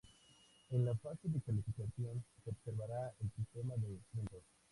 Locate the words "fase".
0.95-1.29